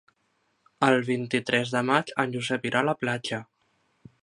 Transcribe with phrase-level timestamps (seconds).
[0.87, 3.43] El vint-i-tres de maig en Josep irà a la platja.